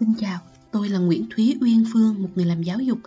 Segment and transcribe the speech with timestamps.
[0.00, 0.38] Xin chào,
[0.70, 2.98] tôi là Nguyễn Thúy Uyên Phương, một người làm giáo dục.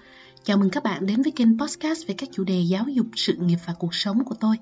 [0.43, 3.33] Chào mừng các bạn đến với kênh podcast về các chủ đề giáo dục, sự
[3.33, 4.55] nghiệp và cuộc sống của tôi.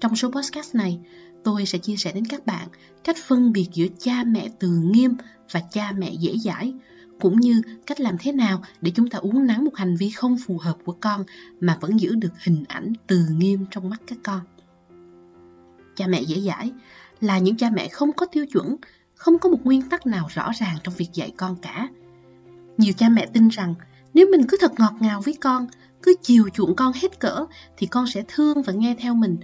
[0.00, 0.98] Trong số podcast này,
[1.44, 2.68] tôi sẽ chia sẻ đến các bạn
[3.04, 5.14] cách phân biệt giữa cha mẹ từ nghiêm
[5.50, 6.74] và cha mẹ dễ dãi,
[7.20, 10.36] cũng như cách làm thế nào để chúng ta uống nắng một hành vi không
[10.46, 11.24] phù hợp của con
[11.60, 14.40] mà vẫn giữ được hình ảnh từ nghiêm trong mắt các con.
[15.96, 16.72] Cha mẹ dễ dãi
[17.20, 18.76] là những cha mẹ không có tiêu chuẩn,
[19.24, 21.88] không có một nguyên tắc nào rõ ràng trong việc dạy con cả.
[22.78, 23.74] Nhiều cha mẹ tin rằng
[24.14, 25.66] nếu mình cứ thật ngọt ngào với con,
[26.02, 27.46] cứ chiều chuộng con hết cỡ
[27.76, 29.36] thì con sẽ thương và nghe theo mình.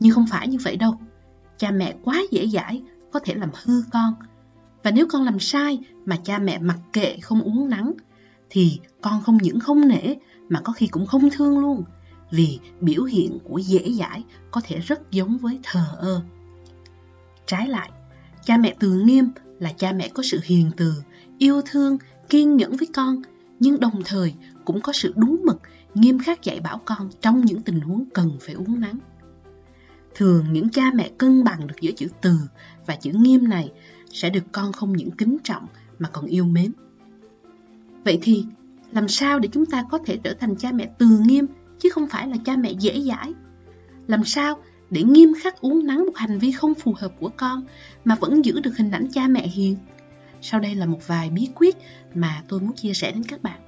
[0.00, 0.94] Nhưng không phải như vậy đâu.
[1.58, 4.14] Cha mẹ quá dễ dãi có thể làm hư con.
[4.82, 7.92] Và nếu con làm sai mà cha mẹ mặc kệ không uống nắng
[8.50, 10.14] thì con không những không nể
[10.48, 11.84] mà có khi cũng không thương luôn.
[12.30, 16.20] Vì biểu hiện của dễ dãi có thể rất giống với thờ ơ.
[17.46, 17.90] Trái lại,
[18.44, 20.92] cha mẹ từ nghiêm là cha mẹ có sự hiền từ,
[21.38, 21.98] yêu thương,
[22.28, 23.22] kiên nhẫn với con,
[23.60, 24.34] nhưng đồng thời
[24.64, 25.60] cũng có sự đúng mực,
[25.94, 28.98] nghiêm khắc dạy bảo con trong những tình huống cần phải uống nắng.
[30.14, 32.36] Thường những cha mẹ cân bằng được giữa chữ từ
[32.86, 33.72] và chữ nghiêm này
[34.12, 35.66] sẽ được con không những kính trọng
[35.98, 36.72] mà còn yêu mến.
[38.04, 38.44] Vậy thì,
[38.92, 41.46] làm sao để chúng ta có thể trở thành cha mẹ từ nghiêm
[41.78, 43.32] chứ không phải là cha mẹ dễ dãi?
[44.06, 44.58] Làm sao
[44.90, 47.64] để nghiêm khắc uống nắng một hành vi không phù hợp của con
[48.04, 49.76] mà vẫn giữ được hình ảnh cha mẹ hiền?
[50.40, 51.76] Sau đây là một vài bí quyết
[52.14, 53.60] mà tôi muốn chia sẻ đến các bạn.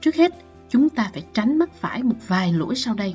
[0.00, 0.32] Trước hết,
[0.68, 3.14] chúng ta phải tránh mắc phải một vài lỗi sau đây.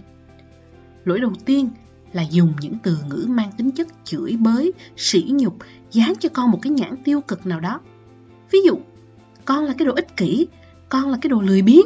[1.05, 1.69] Lỗi đầu tiên
[2.13, 5.57] là dùng những từ ngữ mang tính chất chửi bới, sỉ nhục,
[5.91, 7.81] dán cho con một cái nhãn tiêu cực nào đó.
[8.51, 8.79] Ví dụ,
[9.45, 10.47] con là cái đồ ích kỷ,
[10.89, 11.85] con là cái đồ lười biếng.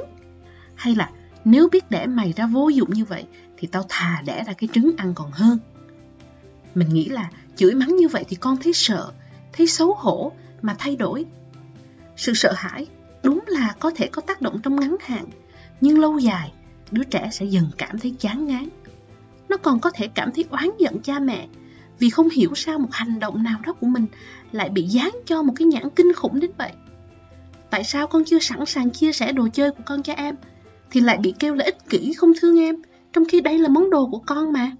[0.76, 1.10] Hay là
[1.46, 3.26] nếu biết để mày ra vô dụng như vậy
[3.64, 5.58] thì tao thà đẻ ra cái trứng ăn còn hơn.
[6.76, 9.12] Mình nghĩ là chửi mắng như vậy thì con thấy sợ,
[9.54, 11.26] thấy xấu hổ mà thay đổi.
[12.16, 12.88] Sự sợ hãi
[13.24, 15.26] đúng là có thể có tác động trong ngắn hạn,
[15.82, 16.54] nhưng lâu dài
[16.92, 18.70] đứa trẻ sẽ dần cảm thấy chán ngán.
[19.50, 21.48] Nó còn có thể cảm thấy oán giận cha mẹ
[22.00, 24.06] vì không hiểu sao một hành động nào đó của mình
[24.52, 26.72] lại bị dán cho một cái nhãn kinh khủng đến vậy.
[27.70, 30.36] Tại sao con chưa sẵn sàng chia sẻ đồ chơi của con cho em
[30.92, 32.76] thì lại bị kêu là ích kỷ không thương em
[33.14, 34.72] trong khi đây là món đồ của con mà.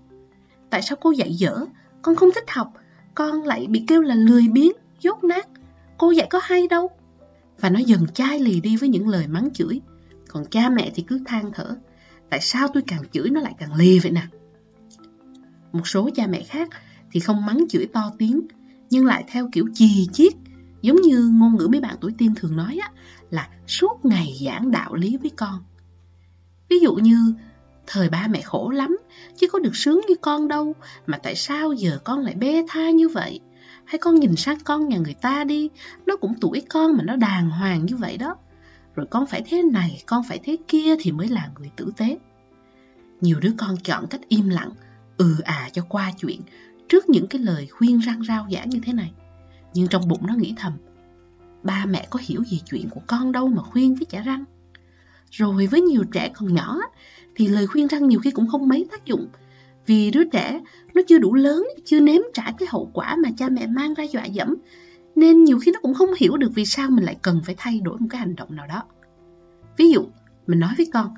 [0.70, 1.66] Tại sao cô dạy dở,
[2.02, 2.74] con không thích học,
[3.16, 5.48] con lại bị kêu là lười biếng, dốt nát.
[5.98, 6.90] Cô dạy có hay đâu.
[7.60, 9.82] Và nó dần chai lì đi với những lời mắng chửi.
[10.28, 11.76] Còn cha mẹ thì cứ than thở.
[12.30, 14.28] Tại sao tôi càng chửi nó lại càng lì vậy nè?
[15.72, 16.70] Một số cha mẹ khác
[17.12, 18.42] thì không mắng chửi to tiếng,
[18.90, 20.34] nhưng lại theo kiểu chì chiết,
[20.82, 22.92] giống như ngôn ngữ mấy bạn tuổi teen thường nói á,
[23.30, 25.64] là suốt ngày giảng đạo lý với con.
[26.70, 27.34] Ví dụ như
[27.88, 28.98] Thời ba mẹ khổ lắm,
[29.36, 30.76] chứ có được sướng như con đâu,
[31.08, 33.40] mà tại sao giờ con lại bê tha như vậy?
[33.86, 35.70] Hay con nhìn sang con nhà người ta đi,
[36.06, 38.36] nó cũng tuổi con mà nó đàng hoàng như vậy đó.
[38.96, 42.18] Rồi con phải thế này, con phải thế kia thì mới là người tử tế.
[43.22, 44.72] Nhiều đứa con chọn cách im lặng,
[45.18, 46.42] ừ à cho qua chuyện,
[46.90, 49.12] trước những cái lời khuyên răng rao giả như thế này.
[49.74, 50.74] Nhưng trong bụng nó nghĩ thầm,
[51.64, 54.46] ba mẹ có hiểu gì chuyện của con đâu mà khuyên với chả răng.
[55.34, 56.78] Rồi với nhiều trẻ còn nhỏ
[57.36, 59.28] thì lời khuyên răng nhiều khi cũng không mấy tác dụng.
[59.86, 60.62] Vì đứa trẻ
[60.94, 64.04] nó chưa đủ lớn, chưa nếm trải cái hậu quả mà cha mẹ mang ra
[64.04, 64.56] dọa dẫm.
[65.16, 67.80] Nên nhiều khi nó cũng không hiểu được vì sao mình lại cần phải thay
[67.80, 68.84] đổi một cái hành động nào đó.
[69.78, 70.06] Ví dụ,
[70.48, 71.14] mình nói với con,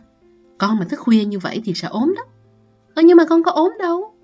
[0.58, 2.24] con mà thức khuya như vậy thì sẽ ốm đó.
[2.94, 4.16] Ờ nhưng mà con có ốm đâu.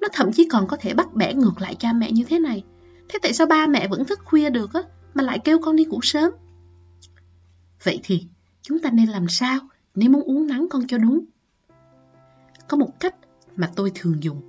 [0.00, 2.64] Nó thậm chí còn có thể bắt bẻ ngược lại cha mẹ như thế này.
[3.08, 4.82] Thế tại sao ba mẹ vẫn thức khuya được á,
[5.14, 6.32] mà lại kêu con đi ngủ sớm?
[7.84, 8.26] Vậy thì
[8.62, 9.58] chúng ta nên làm sao
[9.94, 11.24] nếu muốn uống nắng con cho đúng?
[12.68, 13.14] Có một cách
[13.56, 14.40] mà tôi thường dùng,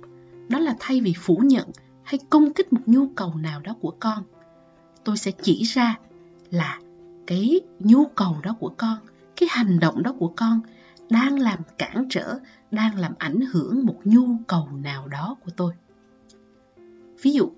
[0.48, 1.68] đó là thay vì phủ nhận
[2.02, 4.22] hay công kích một nhu cầu nào đó của con,
[5.04, 5.98] tôi sẽ chỉ ra
[6.50, 6.78] là
[7.26, 8.98] cái nhu cầu đó của con,
[9.36, 10.60] cái hành động đó của con
[11.10, 12.38] đang làm cản trở,
[12.70, 15.72] đang làm ảnh hưởng một nhu cầu nào đó của tôi.
[17.22, 17.50] Ví dụ,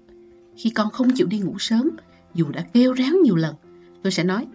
[0.57, 1.91] khi con không chịu đi ngủ sớm,
[2.35, 3.55] dù đã kêu réo nhiều lần,
[4.03, 4.47] tôi sẽ nói,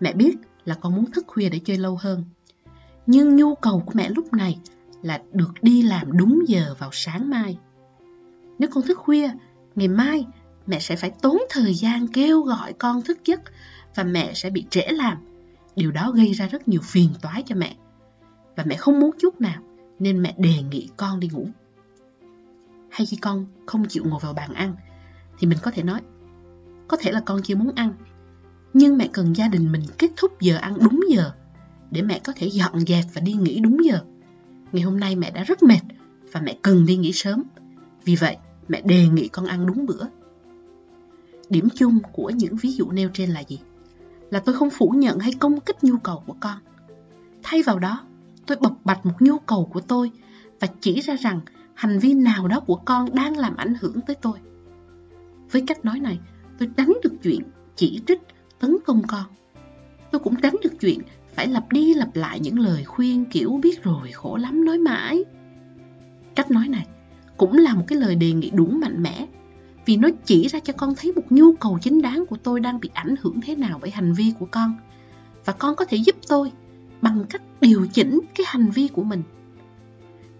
[0.00, 0.36] mẹ biết
[0.70, 2.24] là con muốn thức khuya để chơi lâu hơn.
[3.06, 4.58] Nhưng nhu cầu của mẹ lúc này
[5.02, 7.58] là được đi làm đúng giờ vào sáng mai.
[8.58, 9.30] Nếu con thức khuya,
[9.74, 10.26] ngày mai
[10.66, 13.40] mẹ sẽ phải tốn thời gian kêu gọi con thức giấc
[13.94, 15.18] và mẹ sẽ bị trễ làm.
[15.76, 17.76] Điều đó gây ra rất nhiều phiền toái cho mẹ.
[18.56, 19.62] Và mẹ không muốn chút nào
[19.98, 21.46] nên mẹ đề nghị con đi ngủ.
[22.90, 24.74] Hay khi con không chịu ngồi vào bàn ăn
[25.38, 26.00] thì mình có thể nói
[26.88, 27.92] có thể là con chưa muốn ăn
[28.74, 31.32] nhưng mẹ cần gia đình mình kết thúc giờ ăn đúng giờ
[31.90, 34.00] để mẹ có thể dọn dẹp và đi nghỉ đúng giờ.
[34.72, 35.80] Ngày hôm nay mẹ đã rất mệt
[36.32, 37.42] và mẹ cần đi nghỉ sớm.
[38.04, 38.36] Vì vậy,
[38.68, 40.04] mẹ đề nghị con ăn đúng bữa.
[41.48, 43.60] Điểm chung của những ví dụ nêu trên là gì?
[44.30, 46.58] Là tôi không phủ nhận hay công kích nhu cầu của con.
[47.42, 48.04] Thay vào đó,
[48.46, 50.10] tôi bộc bạch một nhu cầu của tôi
[50.60, 51.40] và chỉ ra rằng
[51.74, 54.38] hành vi nào đó của con đang làm ảnh hưởng tới tôi.
[55.50, 56.18] Với cách nói này,
[56.58, 57.40] tôi tránh được chuyện
[57.76, 58.20] chỉ trích,
[58.60, 59.24] tấn công con.
[60.10, 60.98] Tôi cũng tránh được chuyện
[61.34, 65.24] phải lặp đi lặp lại những lời khuyên kiểu biết rồi khổ lắm nói mãi.
[66.34, 66.86] Cách nói này
[67.36, 69.26] cũng là một cái lời đề nghị đủ mạnh mẽ
[69.86, 72.80] vì nó chỉ ra cho con thấy một nhu cầu chính đáng của tôi đang
[72.80, 74.74] bị ảnh hưởng thế nào bởi hành vi của con
[75.44, 76.52] và con có thể giúp tôi
[77.02, 79.22] bằng cách điều chỉnh cái hành vi của mình.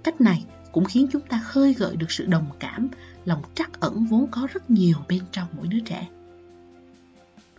[0.02, 2.88] Cách này cũng khiến chúng ta khơi gợi được sự đồng cảm,
[3.24, 6.08] lòng trắc ẩn vốn có rất nhiều bên trong mỗi đứa trẻ.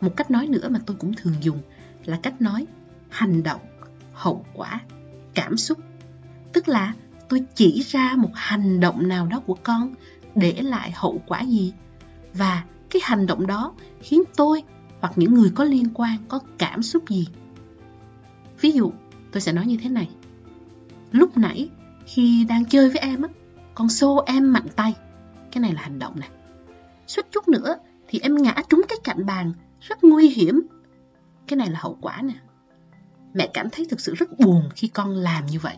[0.01, 1.62] Một cách nói nữa mà tôi cũng thường dùng
[2.06, 2.65] là cách nói
[3.09, 3.62] hành động,
[4.13, 4.81] hậu quả,
[5.33, 5.77] cảm xúc.
[6.53, 6.94] Tức là
[7.30, 9.94] tôi chỉ ra một hành động nào đó của con
[10.36, 11.74] để lại hậu quả gì
[12.33, 14.63] và cái hành động đó khiến tôi
[15.01, 17.27] hoặc những người có liên quan có cảm xúc gì.
[18.62, 18.92] Ví dụ,
[19.31, 20.09] tôi sẽ nói như thế này.
[21.12, 21.69] Lúc nãy
[22.06, 23.30] khi đang chơi với em á,
[23.75, 24.94] con xô em mạnh tay.
[25.51, 26.30] Cái này là hành động này.
[27.07, 27.75] Suýt chút nữa
[28.07, 30.62] thì em ngã trúng cái cạnh bàn, rất nguy hiểm.
[31.48, 32.33] Cái này là hậu quả nè.
[33.33, 35.78] Mẹ cảm thấy thực sự rất buồn khi con làm như vậy.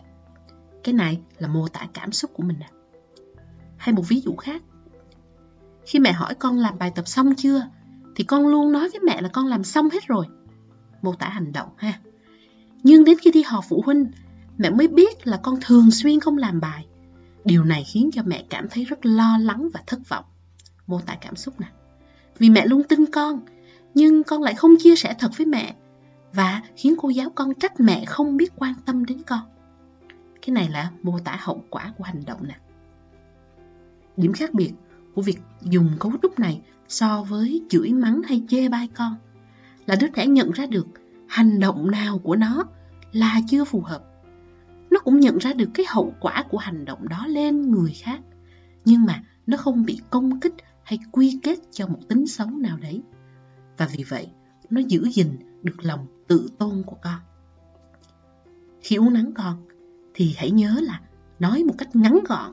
[0.84, 2.68] Cái này là mô tả cảm xúc của mình nè.
[3.76, 4.62] Hay một ví dụ khác.
[5.86, 7.66] Khi mẹ hỏi con làm bài tập xong chưa,
[8.16, 10.26] thì con luôn nói với mẹ là con làm xong hết rồi.
[11.02, 12.00] Mô tả hành động ha.
[12.82, 14.06] Nhưng đến khi đi họp phụ huynh,
[14.58, 16.86] mẹ mới biết là con thường xuyên không làm bài.
[17.44, 20.24] Điều này khiến cho mẹ cảm thấy rất lo lắng và thất vọng.
[20.86, 21.66] Mô tả cảm xúc nè.
[22.38, 23.40] Vì mẹ luôn tin con,
[23.94, 25.74] nhưng con lại không chia sẻ thật với mẹ
[26.32, 29.40] và khiến cô giáo con trách mẹ không biết quan tâm đến con.
[30.42, 32.56] Cái này là mô tả hậu quả của hành động nè.
[34.16, 34.72] Điểm khác biệt
[35.14, 39.16] của việc dùng cấu trúc này so với chửi mắng hay chê bai con
[39.86, 40.86] là đứa trẻ nhận ra được
[41.28, 42.64] hành động nào của nó
[43.12, 44.04] là chưa phù hợp.
[44.90, 48.20] Nó cũng nhận ra được cái hậu quả của hành động đó lên người khác,
[48.84, 52.76] nhưng mà nó không bị công kích hay quy kết cho một tính xấu nào
[52.76, 53.02] đấy.
[53.76, 54.28] Và vì vậy,
[54.70, 55.28] nó giữ gìn
[55.62, 57.20] được lòng tự tôn của con.
[58.80, 59.66] Khi uống nắng con,
[60.14, 61.00] thì hãy nhớ là
[61.38, 62.52] nói một cách ngắn gọn,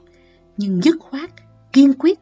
[0.57, 1.31] nhưng dứt khoát,
[1.73, 2.19] kiên quyết.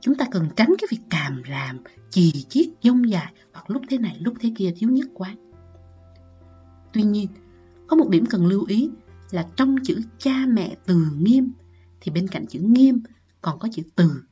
[0.00, 1.78] Chúng ta cần tránh cái việc càm ràm,
[2.10, 5.36] chì chiết, dông dài hoặc lúc thế này lúc thế kia thiếu nhất quán.
[6.92, 7.28] Tuy nhiên,
[7.86, 8.90] có một điểm cần lưu ý
[9.30, 11.52] là trong chữ cha mẹ từ nghiêm
[12.00, 13.00] thì bên cạnh chữ nghiêm
[13.42, 14.22] còn có chữ từ.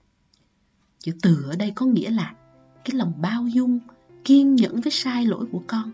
[0.98, 2.34] Chữ từ ở đây có nghĩa là
[2.84, 3.78] cái lòng bao dung,
[4.25, 5.90] kiên nhẫn với sai lỗi của con.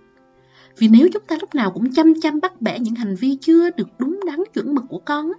[0.78, 3.70] Vì nếu chúng ta lúc nào cũng chăm chăm bắt bẻ những hành vi chưa
[3.70, 5.32] được đúng đắn chuẩn mực của con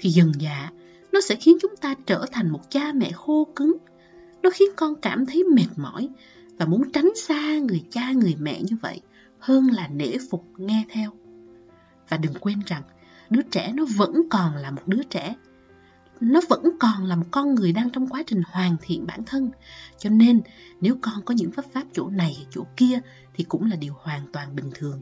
[0.00, 0.70] thì dần dà
[1.12, 3.76] nó sẽ khiến chúng ta trở thành một cha mẹ khô cứng.
[4.42, 6.08] Nó khiến con cảm thấy mệt mỏi
[6.58, 9.00] và muốn tránh xa người cha người mẹ như vậy
[9.38, 11.10] hơn là nể phục nghe theo.
[12.08, 12.82] Và đừng quên rằng
[13.30, 15.34] đứa trẻ nó vẫn còn là một đứa trẻ.
[16.20, 19.50] Nó vẫn còn là một con người đang trong quá trình hoàn thiện bản thân.
[19.98, 20.40] Cho nên
[20.80, 23.00] nếu con có những pháp pháp chỗ này chỗ kia
[23.34, 25.00] thì cũng là điều hoàn toàn bình thường.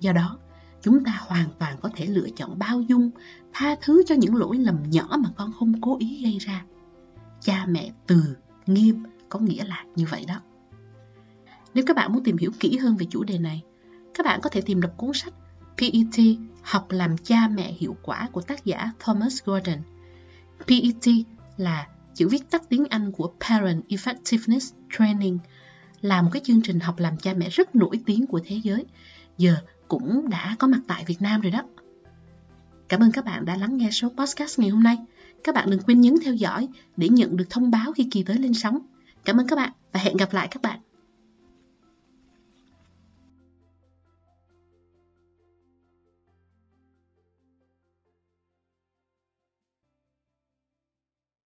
[0.00, 0.38] Do đó,
[0.82, 3.10] chúng ta hoàn toàn có thể lựa chọn bao dung,
[3.52, 6.64] tha thứ cho những lỗi lầm nhỏ mà con không cố ý gây ra.
[7.40, 8.36] Cha mẹ từ,
[8.66, 10.40] nghiêm có nghĩa là như vậy đó.
[11.74, 13.62] Nếu các bạn muốn tìm hiểu kỹ hơn về chủ đề này,
[14.14, 15.34] các bạn có thể tìm đọc cuốn sách
[15.78, 19.78] PET Học làm cha mẹ hiệu quả của tác giả Thomas Gordon.
[20.66, 21.26] PET
[21.56, 25.38] là chữ viết tắt tiếng Anh của Parent Effectiveness Training,
[26.00, 28.84] là một cái chương trình học làm cha mẹ rất nổi tiếng của thế giới,
[29.38, 29.56] giờ
[29.88, 31.62] cũng đã có mặt tại Việt Nam rồi đó.
[32.88, 34.96] Cảm ơn các bạn đã lắng nghe số podcast ngày hôm nay.
[35.44, 38.38] Các bạn đừng quên nhấn theo dõi để nhận được thông báo khi kỳ tới
[38.38, 38.78] lên sóng.
[39.24, 40.80] Cảm ơn các bạn và hẹn gặp lại các bạn.